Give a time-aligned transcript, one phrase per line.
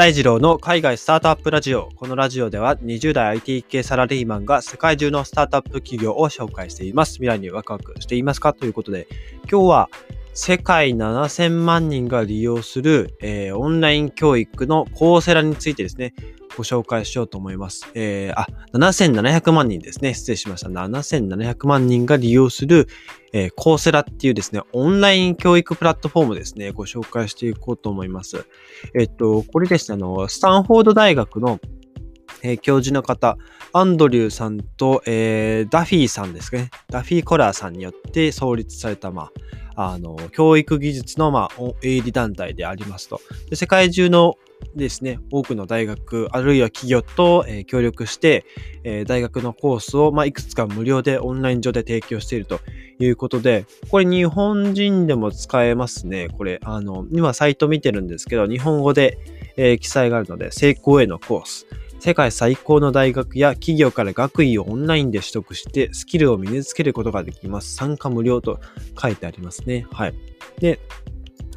[0.00, 1.90] 大二郎の海外スタートアップラジオ。
[1.94, 7.16] このラジオでは20代 IT 系サラリーマンが世界中のスタートアップ企業を紹介しています。
[7.16, 8.54] 未来にワクワクしていますか？
[8.54, 9.06] ということで、
[9.42, 9.90] 今日は
[10.42, 16.14] 世界7000万人が利用する、えー、オンライン教育のコーセラについてですね、
[16.56, 17.86] ご紹介しようと思います。
[17.92, 20.14] えー、あ、7700万人ですね。
[20.14, 20.70] 失礼しました。
[20.70, 22.88] 7700万人が利用する、
[23.34, 28.46] えー、コーセラっていうですね、オンライン教育プラットフォームですね、ご紹介していこうと思います。
[28.98, 31.60] えっと、これですね、あの、スタンフォード大学の、
[32.62, 33.36] 教授の方、
[33.74, 36.70] アンドリューさんと、えー、ダフィーさんですね。
[36.88, 39.32] ダフィー・コラーさんによって創立された、まあ、
[39.82, 43.20] あの、教育技術の、まあ、営利団体でありますと。
[43.48, 44.36] で世界中の
[44.76, 48.44] ですね、多くの大学、あるいは企業と、えー、協力して、
[48.84, 52.60] えー、大学のコースを、まあ、いくつか無料でオンライン上で提供していると
[52.98, 56.28] いうことで、これ日本人でも使えますね。
[56.28, 59.18] これ、あの、今サイト見てるんですけど、日本語で、
[59.56, 61.66] えー、記載があるので、成功へのコース。
[62.00, 67.74] 世界最高の大学や企業から学位をオンラインで取得してスキルを身につけることができます。
[67.74, 68.58] 参加無料と
[69.00, 69.86] 書いてありますね。
[69.92, 70.14] はい。
[70.58, 70.80] で、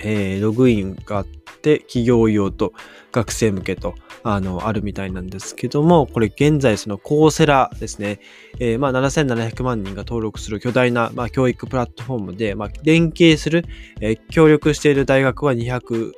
[0.02, 2.74] えー、ログインがあって、企業用と
[3.14, 8.20] 学生向けと、あの、あるみたいなんですけども、これ現在そのコーセラですね、
[8.60, 13.64] えー、まあ7700万人が登録する巨大な、まあ、教育プラットフォームで、まあ、連携する、
[14.02, 16.12] えー、協力している大学は200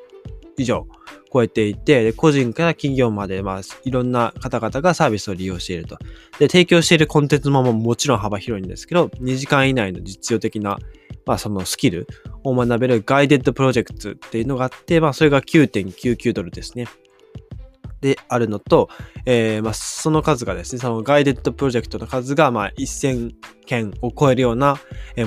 [0.58, 0.88] 以上
[1.36, 5.98] 超えていて、個人から企業まで、まあ、いろんな方々がサービスを利用していると。
[6.40, 10.80] で、提供しているコンテンツももちろん幅広いんですけど、2時間以内の実用的な、
[11.26, 12.08] まあ、そのスキル
[12.46, 16.88] を学べるガイデッドプロジェクトっていうのがあって、まあ、それが9.99ドルですね。
[18.00, 18.88] であるのと、
[19.26, 23.34] えー、まあ、その数がですね、そのガイデッドプロジェクトの数が、ま、1000
[23.66, 24.78] 件を超えるような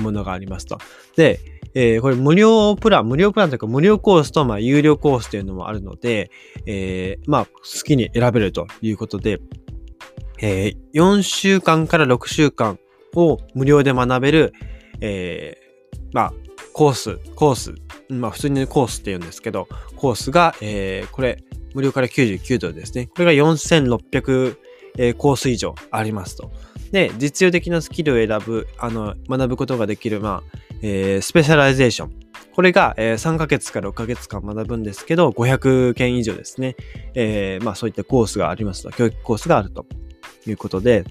[0.01, 0.79] ものがありますと。
[1.15, 6.31] で、えー、これ無料プラン、無料プランというか無料コースと、まあ、有料コースというのもあるので、
[6.65, 7.51] えー、まあ、好
[7.85, 9.39] きに選べるということで、
[10.41, 12.79] えー、4週間から6週間
[13.15, 14.53] を無料で学べる、
[15.01, 16.33] えー、まあ、
[16.73, 17.75] コース、コース、
[18.09, 21.43] まあ、普通にコースって言うんですけど、コースが、えー、これ、
[21.73, 23.07] 無料から99ドルですね。
[23.07, 24.57] これが4600、
[24.97, 26.51] えー、コース以上ありますと。
[26.91, 32.13] で、実用的なスキルを選ぶ、あの、学ぶことができる、まあ、えー、 Specialization。
[32.53, 36.75] これが、えー、3ヶ月から6ヶ月間学ぶんですけど、500件以上ですね。
[37.13, 39.85] えー、まあそういったコースがありますと、教育コースがあると
[40.45, 41.05] いうことで、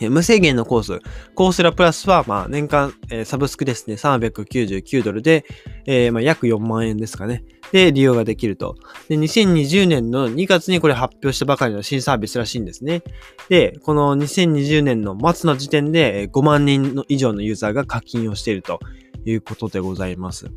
[0.00, 1.00] 無制限のコース、
[1.34, 5.44] Coursera Plus は、まあ、年間、えー、サブスクですね、399ドルで、
[5.86, 7.42] えー、まあ、約4万円ですかね。
[7.72, 8.76] で、利用ができると。
[9.08, 13.02] で、2020年の2月にこれ発表したばかりの新サービスらしいんですね。
[13.48, 18.80] で、この2020年の末の時点で5万人の以上のユーザーが課金をしていると
[19.24, 20.50] いうことでございます。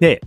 [0.00, 0.20] で、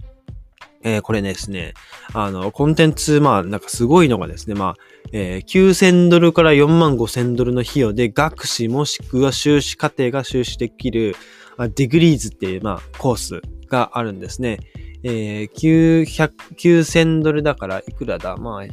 [0.81, 1.74] えー、これですね、
[2.13, 4.75] あの、コンテンツ、まあ、なんかすごいのがですね、まあ、
[5.12, 11.16] えー、9000ドルから4万5000ドルの費用で学士もしくは修士課程が修士できる、
[11.58, 14.59] Degrees っていう、まあ、コースがあるんですね。
[15.04, 18.36] えー、900 9000ドルだからいくらだ？
[18.38, 18.64] まあ、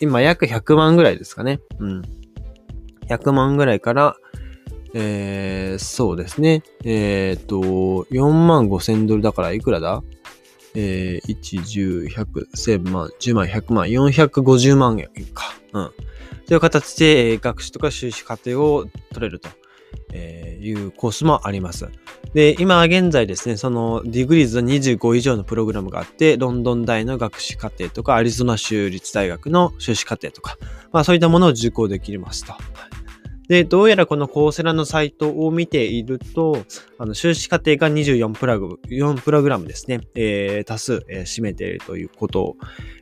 [0.00, 1.60] 今約100万ぐらいですかね。
[1.78, 2.02] うん。
[3.06, 4.16] 100万ぐらいから、
[4.94, 6.62] えー、そうですね。
[6.84, 7.60] えっ、ー、と、
[8.10, 10.02] 4万5000ドルだからいくらだ？
[10.74, 15.54] えー、1、10、100、1000万、10万、100万、450万円か。
[15.72, 15.90] うん。
[16.46, 19.48] という形で、えー、学習とか修士課程を取れると、
[20.12, 21.88] えー、いうコースもあります。
[22.34, 30.56] で、今現在ですね、その Degrees の25以上のプログラムがあって、ロンドン大の学士課程とか、アリゾナ州立大学の修士課程とか、
[30.92, 32.54] まあそういったものを受講できますと。
[33.50, 36.64] で、どうやらこの Coursera のサイトを見ていると、
[36.98, 42.56] あの、修士課程が24プラグ、4プログラムですね、えー、多数、えー、占めているということ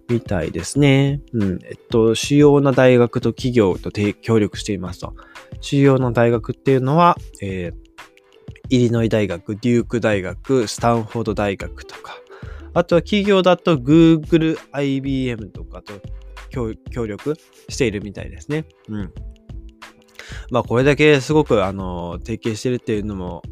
[0.08, 1.20] みたいですね。
[1.34, 1.58] うん。
[1.66, 5.14] えっと、主要な大学と企業と協力していますと。
[5.60, 7.74] 主要な大学っていうのは、えー、
[8.70, 12.16] イリノイ大学、デューク大学、スタンフォード大学とか、
[12.72, 15.92] あとは企業だと Google、IBM とかと
[16.48, 17.34] 協力
[17.68, 18.64] しているみたいですね。
[18.88, 19.12] うん。
[20.50, 23.42] まあこれだけすごくあの、提携してるっていうのも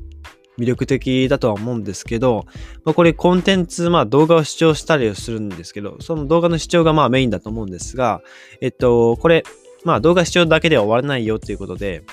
[0.58, 2.46] 魅力的だとは思うんですけど、
[2.84, 8.22] まあ、これコンテンツ、まあ動画を視聴したりするんですけど、その動画の視聴がまあメインだと思うんですが、
[8.60, 9.44] えっと、これ、
[9.84, 12.04] まあ動画視聴だけでは終わらないよっていうことで、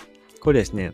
[0.42, 0.92] これですね、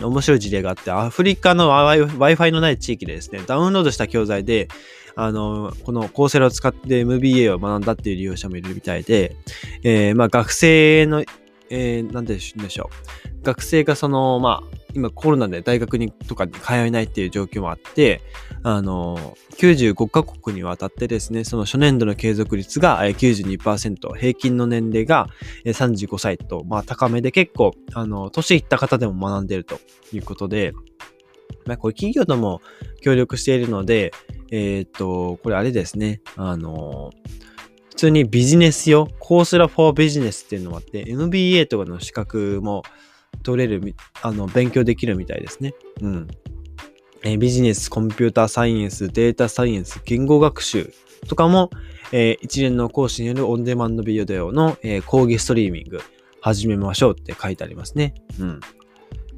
[0.00, 4.68] 面白い事例があって、アフリカの Wi-Fi のない地域でですね、ダウンロードした教材で、
[5.14, 9.36] あの、このコーセラを使って MBA を学んだっていう利用者もいるみたいで、
[9.82, 11.22] えー、まあ学生の
[11.74, 12.90] えー、なんでしょ
[13.40, 13.44] う。
[13.44, 18.20] 学生がその、まあ、今コロナで大学にとかに通えないっていう状況もあって、
[18.62, 25.28] あの、95カ国にわたってですね、その初年度の継続率が92%、平均の年齢が
[25.64, 29.78] 35歳と、まあ高めで結構、あの、年いった方でも学んでると
[30.12, 30.74] いうことで、
[31.64, 32.60] まあこれ企業とも
[33.00, 34.12] 協力しているので、
[34.50, 37.12] えっ、と、これあれですね、あの、
[38.02, 42.82] 通にビジネス用、コースラフォービジネスっていうのもあって、MBA とかの資格も
[43.44, 45.72] 取れる、あの、勉強できるみたいですね。
[46.00, 46.28] うん。
[47.22, 50.92] えー、ビジネス、コンピューターサイエンス、データサイエンス、言語学習
[51.28, 51.70] とかも、
[52.10, 56.00] えー、一連の講師によるオンデマンドビデオの、えー、講義ストリーミング
[56.40, 58.14] 始めましょうって書いてありますね。
[58.40, 58.60] うん。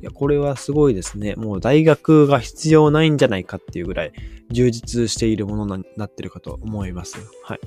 [0.04, 1.34] いや、これはすごいですね。
[1.34, 4.12] もう大学が必要ないんじゃないかっていうぐらい
[4.50, 7.16] 充実しているものになってるかと思います。
[7.42, 7.60] はい。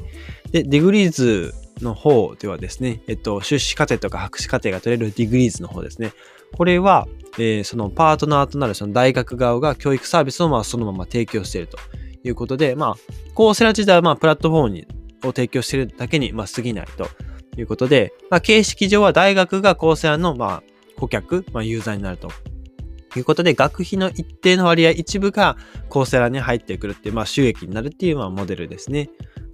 [0.51, 6.11] で、 Degrees の方ではですね、えっと、修士課程とか博士課程が取れる Degrees の方ですね。
[6.55, 7.07] これは、
[7.39, 11.79] えー、そのパートナーとなるその大学側が教育サービスをまあそのまま提供していると
[12.23, 12.95] いうことで、まあ、
[13.33, 14.87] コーセラ自体はまあプラットフォームに
[15.23, 17.09] を提供しているだけにまあ過ぎないと
[17.57, 22.29] いうことで、まあ、形式上は大学がコーセラのまあ顧客、まあ、ユーザーになると。
[23.15, 25.57] いうことで、学費の一定の割合、一部が
[25.89, 29.09] コーセラに入ってくるっていう、まあ、収益になるっていう、まあ、モデルですね。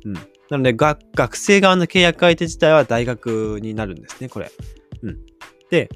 [0.05, 0.13] うん。
[0.49, 4.51] なので、学生側の契約相手自体は大学になるんですね、これ。
[5.01, 5.17] うん。
[5.69, 5.89] で、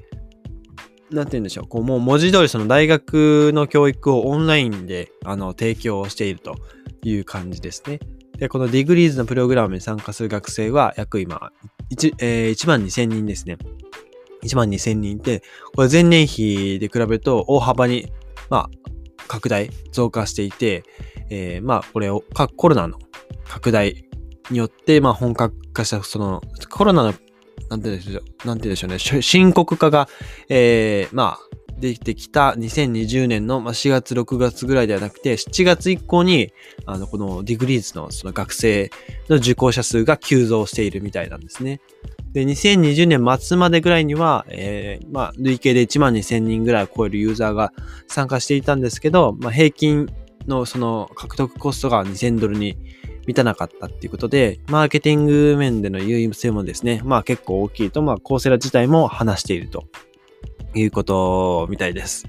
[1.10, 1.68] なんて言うんでしょう。
[1.68, 6.56] こう、もう文字通りその大学の教育をオンラインで、あの、提供していると
[7.02, 8.00] いう感じですね。
[8.38, 11.50] で、この Degrees のプログラムに参加する学生は、約今、
[11.94, 13.58] 1、えー、1万2000人ですね。
[14.42, 15.42] 1万2000人いて、
[15.74, 18.12] これ前年比で比べると大幅に、
[18.50, 18.70] まあ、
[19.26, 20.84] 拡大、増加していて、
[21.30, 22.24] えー、まあ、これを、
[22.56, 22.98] コロナの
[23.46, 24.04] 拡大
[24.50, 27.14] によって、まあ、本格化した、その、コロナの、
[27.68, 30.08] なんて言うんでしょう、なんて言うんでしょうね、深刻化が、
[30.48, 36.52] えー、まあ、できてきた2020年の4月、6月ぐらいではなくて、7月以降に、
[36.86, 38.90] あの、この Degrees のその学生
[39.28, 41.80] の受講者数が急増しているみたいなんですね。
[42.32, 47.72] で、2020年末までぐらいには、えー、まあ、累計で1万2000人ぐらい超えるユーザーが
[48.06, 50.08] 参加していたんですけど、まあ、平均
[50.46, 52.76] のその獲得コストが2000ドルに
[53.26, 59.84] 満たなかったっていうことで、マーケティング面での優位性もですね、まあ結構大きいと、まあ、 Coursera 自体も話していると
[60.74, 62.26] いうことみたいです。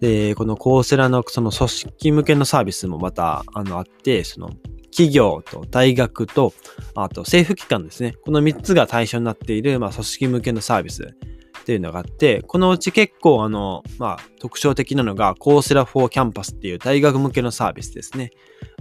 [0.00, 4.50] で、このコーセラのその組織向けのサービスもまた、あの、あって、その、
[4.92, 6.52] 企業と大学と、
[6.94, 8.14] あと政府機関ですね。
[8.24, 11.16] この3つが対象になっている、まあ、組織向けのサービス
[11.62, 18.30] っていうのがあって、このうち結構あの、まあ、特徴的なのが、コーセラフォーキャンパスっていう大学向けのサービスですね。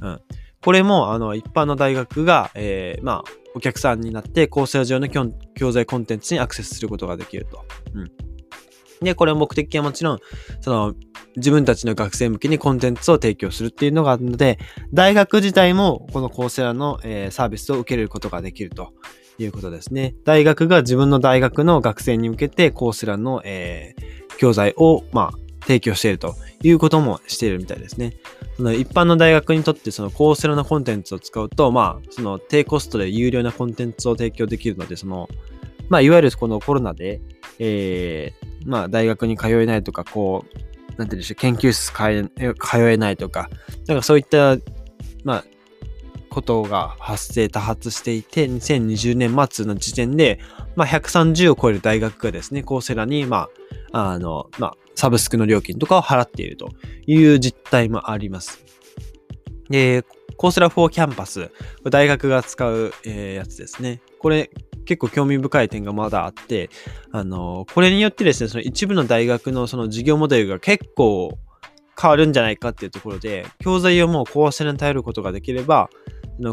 [0.02, 0.22] うん。
[0.64, 5.08] これも、あの、一般の大学が、えー、まあ、お客さんになって、コーセラ上の
[5.56, 7.64] 教材コンテンツにアクセスすることができると。
[7.94, 8.12] うん。
[9.02, 10.20] で、これ目的はもちろん、
[10.60, 10.94] その、
[11.36, 14.60] 自分たちの学生向けにコンテンツを提供するっていうのがあるので、
[14.94, 18.94] 大学自体もこのコーセラの、えー、サービスを受けることができると
[19.38, 20.16] いうことですね。
[20.26, 28.14] 大学が自分の大学の学生に向けてコーセラの、えー、教材を、まあ、提供しているということもしているみたいですね。
[28.58, 35.30] その一般の大学にとってそのコーセラのコンテンツを使うと、まあ、その低コストで有料なコンテンツを提供できるので、その、
[35.90, 37.22] まあ、いわゆるこのコロナで、
[37.60, 43.50] えー、まあ、大学に通えないとか、こう、なんていうんでしょう、研究室通えないとか、
[43.88, 44.58] なんかそういった、
[45.24, 45.46] まあ、
[46.30, 50.40] ことが発生、多発していて、2020年末の時点で、
[50.76, 53.50] まあ、130を超える大学がですね、コーセラに、ま
[53.92, 56.70] あ、あの、まあ、サブスクの料金とかを払っていると
[57.06, 58.64] いう実態もあります。
[59.72, 60.04] で、
[60.38, 61.52] コーセラ4キャンパス、
[61.90, 64.02] 大学が使う、えー、やつですね。
[64.20, 64.50] これ、
[64.86, 66.70] 結構興味深い点がまだあって、
[67.12, 71.38] あの、これによってですね、その一部の大学のその事業モデルが結構
[72.00, 75.90] 変わるんじゃないかっていうところで、教材をもうコーセラに頼ることができれば、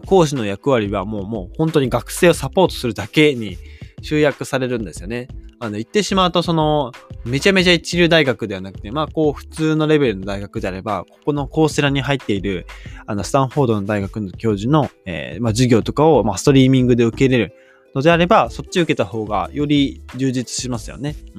[0.07, 3.57] 講師の役割はもうもう本当に学生をサポートするだけに
[4.02, 5.28] 集約されるんですよね。
[5.61, 6.93] あの、言ってしまうと、その、
[7.25, 12.67] めちゃめちゃ一流大学ではなくて、まあ、こう、普通のレベルの大学であれば、ここのコーセラに入っている、
[13.07, 17.55] あの、スタンフォードの大学の教授の、えー、まあ、授業とかを、まあ、ストリーミングで受け入れる
[17.95, 21.17] のであれば、そっち受けた方が、より充実しますよね。
[21.35, 21.38] う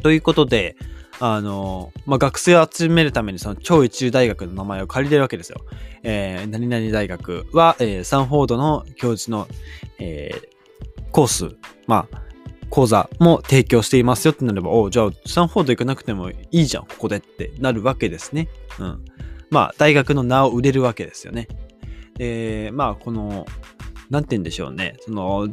[0.00, 0.02] ん。
[0.02, 0.76] ということで、
[1.20, 5.60] あの、まあ、学生を集めるためにその超一流大学の名前を借りてるわけですよ。
[6.02, 9.48] えー、何々大学は、えー、サンフォードの教授の、
[9.98, 10.57] えー、
[11.12, 12.22] コース、まあ、
[12.70, 18.48] 講座も提供していますよってなれば、おじゃあ、サンフォード行かなくてもいいじゃん、ここでってなるわけですね。
[18.78, 19.04] うん。
[19.50, 21.48] まあ、大学の名を売れるわけですよね。
[22.16, 23.46] で、まあ、この、
[24.10, 24.96] なんて言うんでしょうね。
[25.00, 25.46] その、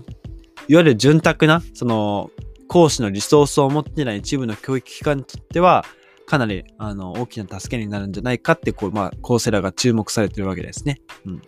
[0.68, 2.30] いわゆる潤沢な、その、
[2.68, 5.86] 講師のリソースを持ってない一部の教育機関にとっては、
[6.26, 11.02] かなりあの大きな助けになるんじゃないかってこう、まあ、コーセラが注目されてるわけですね。
[11.26, 11.42] うん、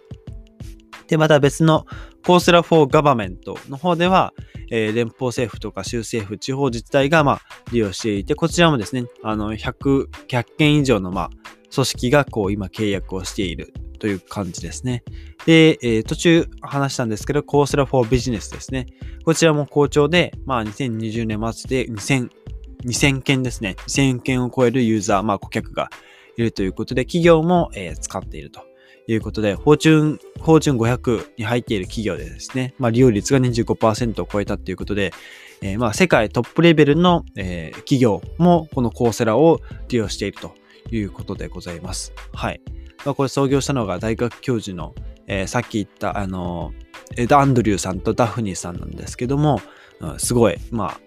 [1.07, 1.85] で、また別の
[2.27, 3.37] コーセラ for Government
[3.69, 4.33] の方では、
[4.69, 7.41] えー、連邦政府とか州政府、地方自治体が、まあ、
[7.71, 11.29] 利用していて、こちらもですね、あの、100、100件以上の、まあ、
[11.73, 15.05] 組織が、こう、今契約をしているという感じですね。
[15.45, 18.87] で、えー、途中話したんですけど、コーセラ for Business ですね。
[19.23, 22.29] こちらも好調で、まあ、2020年末で2000、
[22.83, 23.77] 2000件ですね。
[23.87, 25.89] 2000件を超えるユーザー、まあ、顧客が
[26.35, 28.67] いるということで、企業も、えー、使っていると
[29.07, 35.13] いうことで、フォーチュン、フォーチュン500に入っている企業でですね、まあ、利用率が25%を超えたということで、
[35.61, 40.53] えー、まあ、世界トップレベルの、えー、企業もこのコーセラを利用していると
[40.91, 42.13] いうことでございます。
[42.33, 42.61] はい。
[43.05, 44.93] まあ、これ創業したのが大学教授の、
[45.27, 46.73] えー、さっき言った、あの、
[47.15, 49.61] エダ・アンドリューさんとダフニーさんなんですけども、
[49.99, 50.99] うん、すごい、まあ、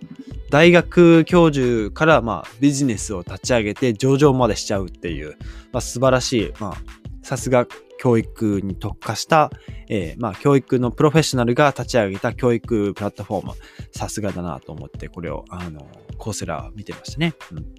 [0.51, 5.37] 大学教授から、まあ、ビジネスを立ち上げて上場までしちゃうっていう、
[5.73, 6.75] まあ、素晴らしい、まあ、
[7.23, 7.67] さすが
[8.01, 9.51] 教育に特化した、
[9.91, 13.53] えー、まあ、教育のプロフェッショナルが立ち上げた教育プラットフォーム、
[13.93, 17.35] さすがだなと思って、これを、あの、コーセラ見てましたね。
[17.53, 17.75] うん。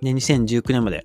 [0.00, 1.04] で、2019年まで、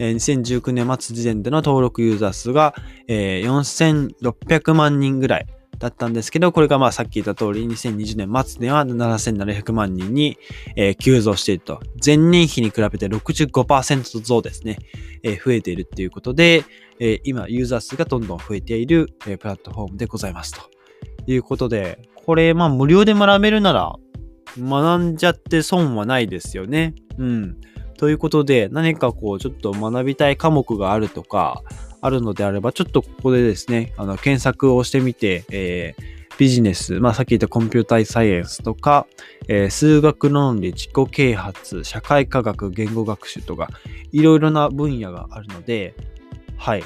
[0.00, 2.74] えー、2019年末時点での登録ユーザー数が、
[3.06, 5.46] えー、4600万人ぐらい
[5.84, 10.38] だったんですけど、これがまあさっき言った通り、2020年末では7700万人に、
[10.76, 11.78] えー、急増していると。
[12.04, 14.78] 前年比に比べて65%増ですね、
[15.22, 16.64] えー、増えているっていうことで、
[16.98, 20.62] えー、今、ユーザー数がどんどん増えている、えプラットフォームでございますと。
[21.26, 23.94] いうことで、これ、まあ無料で学べるなら、
[24.58, 26.94] 学んじゃって損はないですよね。
[27.18, 27.56] うん。
[27.98, 31.62] ということで、何かこう、ちょっと学びたい科目があるとか、
[32.04, 39.06] あるのであれば、ちょっとここでですね、あの、検索をしてみて、えー、ビジネス、まあ、さっき言ったコンピューターサイエンスとか、
[39.48, 43.70] えー、数学論理、自己啓発、社会科学、言語学習とか、
[44.12, 45.94] いろいろな分野があるので、
[46.58, 46.84] はい。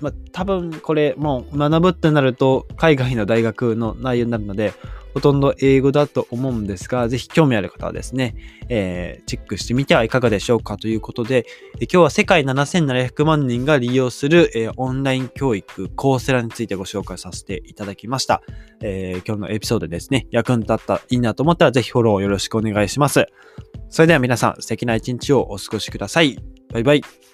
[0.00, 4.72] まあ、多分これもう学ぶってなると海外の大学の内容になるので、
[5.14, 8.34] ほとんど英語だと思うんですが、ぜひ興味ある方はですね、
[8.68, 11.46] えー、チェックしてみてはいかがでしょうかということで、
[11.80, 18.42] え今日は世界7700万人が利用する、えー、オンライン教育、コーセラについてご紹介させていただきました。
[18.82, 23.26] えー、今日のエピソードですね、役に立ったらいいなと思ったらぜひフォローよろしくお願いします。
[23.88, 26.36] それでは皆さん素敵な一日をお過ごしください。
[26.72, 27.33] バイバイ。